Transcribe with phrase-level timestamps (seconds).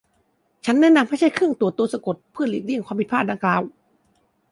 [0.65, 3.61] ฉันแนะนำให้ใช้เครื่องตรวจตัวสะกดเพื่อหลีกเลี่ยงความผิดพลาดดังกล่าว